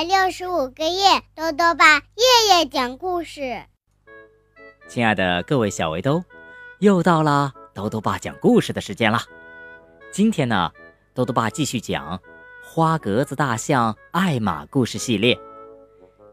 [0.00, 3.62] 百六十五个夜，豆豆爸夜夜讲故事。
[4.88, 6.24] 亲爱的各位小围兜，
[6.78, 9.18] 又到了豆豆爸讲故事的时间了。
[10.10, 10.72] 今天呢，
[11.12, 12.16] 豆豆爸继续讲
[12.64, 15.38] 《花格子大象艾玛》故事系列。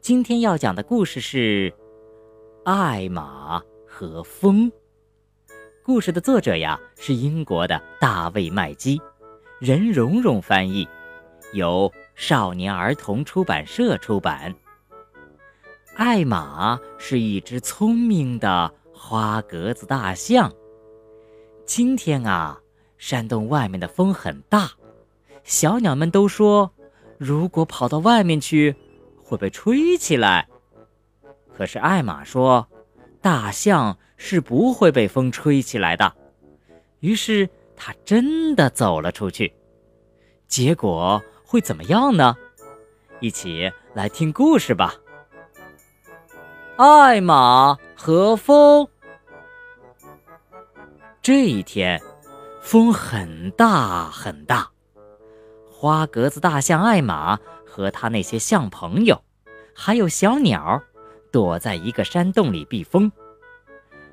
[0.00, 1.70] 今天要讲的故事是
[2.64, 4.72] 《艾玛和风》。
[5.84, 9.00] 故事的作者呀是英国的大卫·麦基，
[9.60, 10.88] 任蓉蓉翻译，
[11.52, 14.54] 由少年儿童出版社出版。
[15.96, 20.52] 艾玛是一只聪明的花格子大象。
[21.66, 22.60] 今天啊，
[22.96, 24.70] 山洞外面的风很大，
[25.42, 26.70] 小鸟们都说，
[27.18, 28.76] 如果跑到外面去，
[29.20, 30.48] 会被吹起来。
[31.52, 32.68] 可是艾玛说，
[33.20, 33.98] 大象。
[34.24, 36.14] 是不会被风吹起来的。
[37.00, 39.52] 于是他真的走了出去。
[40.46, 41.20] 结果
[41.52, 42.34] 会怎么样呢？
[43.20, 44.94] 一起来听故事吧。
[46.78, 48.88] 艾玛和风。
[51.20, 52.00] 这一天，
[52.62, 54.70] 风很大很大。
[55.70, 59.22] 花格子大象艾玛和他那些象朋友，
[59.74, 60.82] 还有小鸟，
[61.30, 63.12] 躲在一个山洞里避风。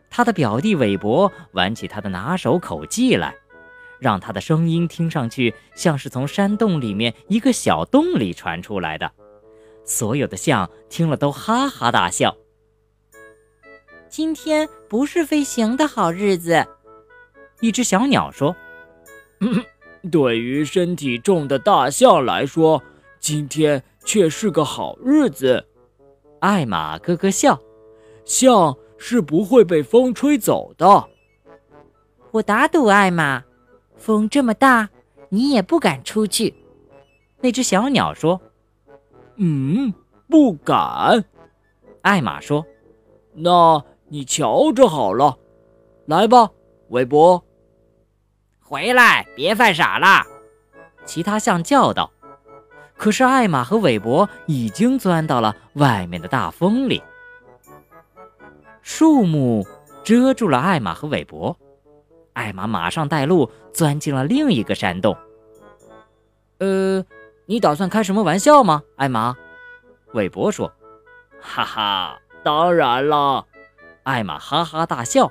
[0.10, 3.34] 他的表弟韦伯玩起他的拿手口技来，
[4.00, 9.12] 让他的声音听上去像是从山洞里面一个小洞里传出来的。
[9.84, 12.36] 所有的象听了都哈哈大笑。
[14.08, 16.66] 今天不是飞行的好日子，
[17.62, 18.56] 一只小鸟说
[20.12, 22.82] ：“对于身体重的大象来说，
[23.20, 25.68] 今天却是个好日子。”
[26.42, 27.60] 艾玛咯咯笑，
[28.26, 28.78] 象。
[29.02, 31.08] 是不会被风吹走的。
[32.32, 33.46] 我打赌，艾玛，
[34.00, 34.90] 风这么大，
[35.30, 36.56] 你也不敢出去。
[37.42, 38.42] 那只小鸟说
[39.38, 39.94] ：“嗯，
[40.28, 41.24] 不敢。”
[42.02, 42.66] 艾玛说
[43.36, 45.38] ：“那你瞧着好了。
[46.06, 46.50] 来吧，
[46.88, 47.44] 韦伯，
[48.62, 50.26] 回来，别犯傻了。”
[51.06, 52.12] 其他象叫道。
[52.98, 57.02] 可是艾玛和韦伯已经钻到了外面的大风里。
[58.82, 59.66] 树木
[60.04, 61.58] 遮住了艾玛和韦伯，
[62.40, 65.18] 艾玛马上带路钻进了另一个山洞。
[66.60, 67.06] 呃，
[67.46, 69.36] 你打算开什么玩笑吗，艾玛？
[70.14, 70.72] 韦伯说。
[71.42, 73.46] 哈哈，当然了，
[74.04, 75.30] 艾玛哈哈大笑。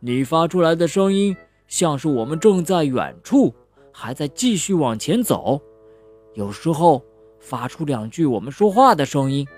[0.00, 1.34] 你发出来的声音
[1.66, 3.54] 像是我们正在远处，
[3.90, 5.58] 还在继续往前走。
[6.34, 7.02] 有时候
[7.38, 9.48] 发出两句我们说话的声音。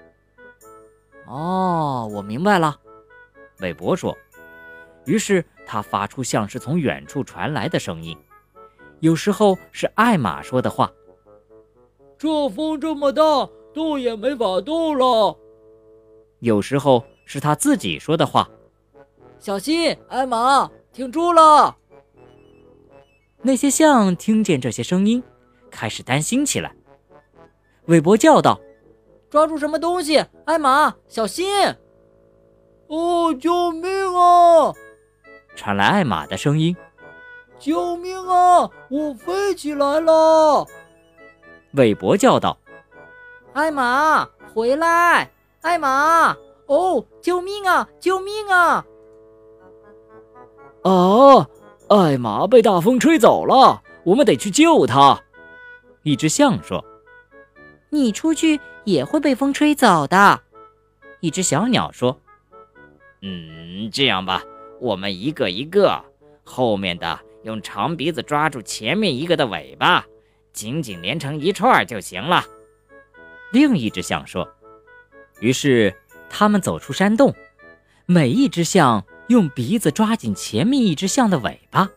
[1.26, 2.78] 哦，我明白了。
[3.58, 4.16] 韦伯说
[5.04, 8.16] ：“于是他发出像是从远处传来的声音，
[9.00, 10.92] 有时候是艾玛说的话。
[12.18, 13.22] 这风这么大，
[13.74, 15.36] 动也没法动了。
[16.38, 18.48] 有时候是他自己说的话。
[19.38, 21.76] 小心，艾玛，挺住了。
[23.40, 25.20] 那些象听见这些声音，
[25.68, 26.72] 开始担心起来。
[27.86, 28.60] 韦伯叫道
[29.28, 31.48] ：‘抓住什么东西，艾玛，小心！’”
[32.86, 34.72] 哦，救命啊！
[35.54, 36.76] 传来艾玛的声音。
[37.58, 38.68] 救命啊！
[38.88, 40.66] 我飞起来了！
[41.74, 42.58] 韦伯叫道
[43.54, 45.30] ：“艾玛，回来！
[45.60, 46.36] 艾玛，
[46.66, 47.88] 哦，救命啊！
[48.00, 48.84] 救命啊！”
[50.82, 51.46] 啊！
[51.88, 55.22] 艾玛被大风吹走了，我们得去救她。
[56.02, 56.84] 一只象说
[57.90, 60.40] ：“你出去也会被风吹走的。”
[61.20, 62.18] 一只小鸟说。
[63.20, 64.42] 嗯，这样吧，
[64.82, 66.04] 我们一个一个，
[66.42, 70.04] 后面的用长鼻子抓住前面一个的尾巴，
[70.52, 72.44] 紧紧连成一串就行了。
[73.52, 74.48] 另一只象说。
[75.38, 75.94] 于是
[76.28, 77.32] 他们走出山洞，
[78.06, 81.88] 每一只象用鼻子抓紧前面一只象的尾巴。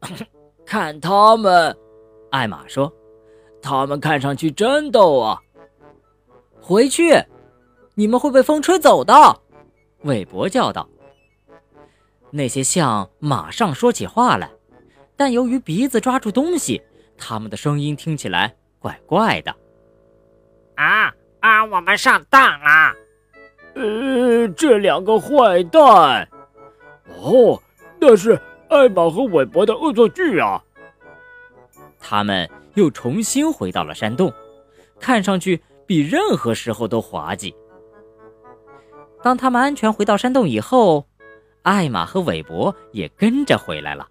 [0.66, 1.76] 看他们，
[2.30, 2.92] 艾玛说，
[3.62, 5.40] 他们看上去真逗啊。
[6.60, 7.22] 回去，
[7.94, 9.14] 你们会被风吹走的。
[10.02, 10.88] 韦伯叫道
[12.36, 14.50] ：“那些象马上说起话来，
[15.16, 16.82] 但由于鼻子抓住东西，
[17.16, 19.54] 他们的声音听起来怪怪的。
[20.74, 22.92] ”“啊啊，我们上当了
[23.76, 26.28] ！”“呃，这两个坏蛋
[27.22, 27.62] ！”“哦，
[28.00, 28.36] 那是
[28.68, 30.60] 艾玛和韦伯的恶作剧啊！”
[32.00, 34.32] 他们又重新回到了山洞，
[34.98, 37.54] 看上去比任何时候都滑稽。
[39.22, 41.06] 当他们安全回到山洞以后，
[41.64, 44.06] 艾玛和韦伯也跟着回来了。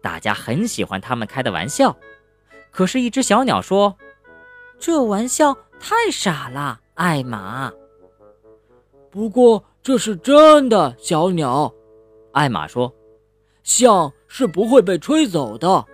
[0.00, 1.96] 大家很喜欢他们开的玩笑。
[2.70, 3.96] 可是，一只小鸟说
[4.78, 7.72] ：“这玩笑太傻了，艾玛。
[9.10, 11.72] 不过这是真的，小鸟。
[12.32, 12.94] 艾玛说
[13.62, 15.84] ：“象是不会被吹走的。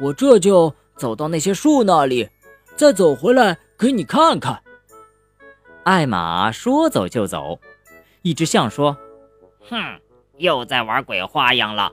[0.00, 2.28] 我这就走到那些树那里，
[2.76, 4.62] 再走回来给你看看。”
[5.84, 7.58] 艾玛说走就走。
[8.22, 8.96] 一只象说
[9.68, 10.00] ：“哼，
[10.38, 11.92] 又在玩鬼花样了。”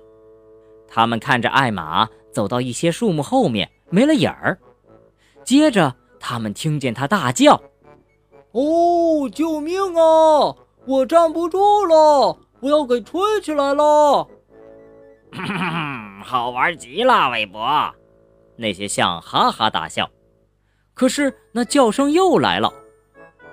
[0.88, 4.58] 他们看着艾玛走到一些树木后面，没了影儿。
[5.44, 7.62] 接着，他们听见他大叫
[8.52, 10.56] ：“哦，救命啊！
[10.86, 14.28] 我站不住了，我要给吹起来了！”
[16.26, 17.94] 好玩极了，韦伯。
[18.56, 20.10] 那些象哈哈大笑。
[20.96, 22.74] 可是那叫声又来了：“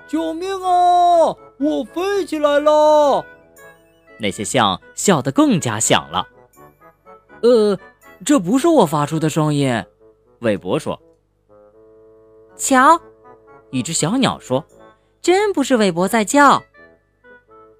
[0.07, 1.35] 救命啊！
[1.59, 3.23] 我飞起来了！”
[4.19, 6.27] 那些象笑得更加响了。
[7.43, 7.77] 呃，
[8.25, 9.85] 这不是我发出的声音，
[10.39, 10.99] 韦伯说。
[12.55, 12.99] 瞧，
[13.69, 14.65] 一只小鸟说
[15.21, 16.63] ：“真不是韦伯在叫。”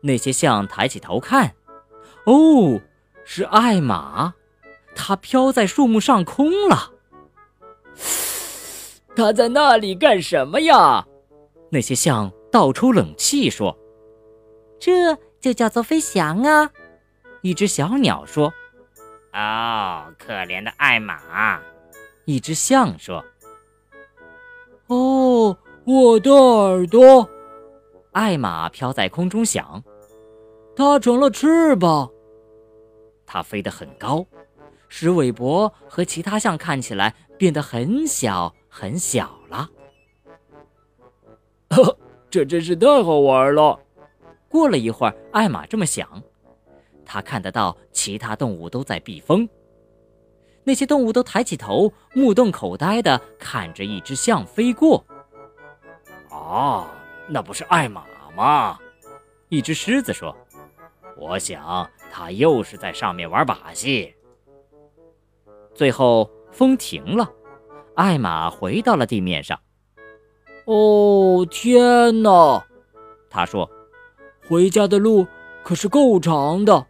[0.01, 1.56] 那些象抬起头看，
[2.25, 2.80] 哦，
[3.25, 4.36] 是艾玛，
[4.95, 6.92] 它飘在树木上空了。
[9.16, 11.07] 它在那里干什么呀？
[11.72, 13.75] 那些象倒抽冷气说
[14.80, 16.72] ：“这就叫做飞翔啊！”
[17.42, 18.54] 一只小鸟说。
[19.34, 21.62] 哦，可怜的艾玛，
[22.25, 23.24] 一只象说
[24.88, 25.56] ：“哦，
[25.86, 27.30] 我的耳朵。”
[28.13, 29.84] 艾玛飘在空中想
[30.75, 32.10] ：“它成了翅膀，
[33.28, 34.25] 它飞得很高，
[34.90, 39.69] 使韦伯和其他象看起来变得很小很小了。”
[41.69, 42.00] 呵，
[42.31, 43.80] 这真是太好玩了。
[44.49, 46.21] 过了一会儿，艾玛这么想。
[47.05, 49.47] 他看得到其他动物都在避风，
[50.63, 55.03] 那些动物都抬起头，目瞪口呆地看着一只象飞过。
[56.29, 56.91] 啊，
[57.29, 58.03] 那不是艾玛
[58.35, 58.77] 吗？
[59.49, 60.35] 一只狮子说
[61.17, 64.13] ：“我想他又是在上面玩把戏。”
[65.73, 67.31] 最后风停了，
[67.95, 69.57] 艾玛回到了地面上。
[70.65, 72.61] 哦，天哪！
[73.29, 73.69] 他说
[74.47, 75.27] ：“回家的路
[75.63, 76.88] 可是够长的。”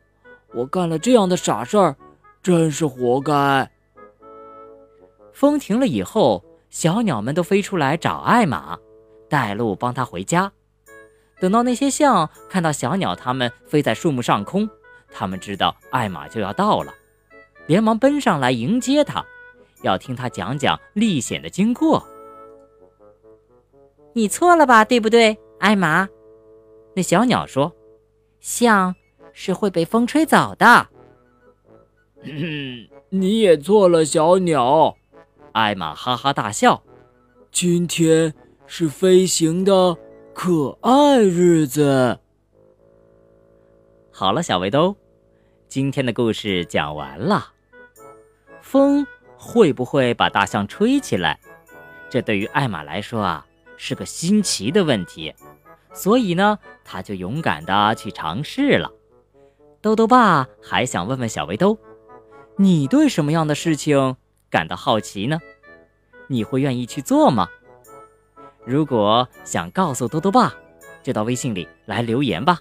[0.54, 1.96] 我干了这样的傻事儿，
[2.42, 3.70] 真是活该。
[5.34, 8.80] 风停了以后，小鸟们都飞出来找艾玛，
[9.30, 10.52] 带路帮他回家。
[11.40, 14.68] 等到那些象看到小鸟，它们飞在树木上空，
[15.12, 16.94] 它们知道艾玛就要到了，
[17.68, 19.24] 连忙奔上来迎接他，
[19.84, 22.08] 要听他讲讲历险的经过。
[24.14, 26.08] 你错了吧，对不对，艾玛？
[26.98, 27.72] 那小鸟说
[28.42, 28.96] ：“象。”
[29.40, 30.88] 是会被风吹走的。
[32.24, 34.98] 嗯，你也错了，小鸟。
[35.52, 36.82] 艾玛哈哈大笑。
[37.52, 38.34] 今天
[38.66, 39.96] 是飞行的
[40.34, 42.18] 可爱日子。
[44.12, 44.96] 好了，小围兜，
[45.68, 47.54] 今天的故事讲完了。
[48.60, 49.06] 风
[49.38, 51.40] 会不会把大象吹起来？
[52.10, 53.46] 这对于艾玛来说啊，
[53.78, 55.32] 是个新奇的问题。
[55.94, 58.92] 所以呢，他就勇敢的去尝试了。
[59.82, 61.78] 豆豆爸还想问问小围兜，
[62.56, 64.16] 你对什么样的事情
[64.50, 65.40] 感到好奇呢？
[66.28, 67.48] 你会愿意去做吗？
[68.66, 70.54] 如果想告诉豆豆爸，
[71.02, 72.60] 就到微信里来留言吧。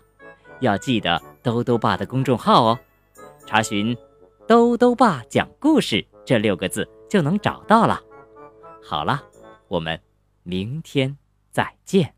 [0.60, 2.78] 要记得豆豆爸的公众号哦，
[3.44, 3.96] 查询
[4.46, 8.00] “豆豆爸讲故事”这六个字就能找到了。
[8.82, 9.22] 好了，
[9.68, 10.00] 我们
[10.44, 11.18] 明天
[11.50, 12.15] 再见。